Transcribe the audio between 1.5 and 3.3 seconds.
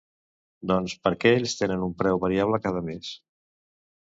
tenen un preu variable cada mes.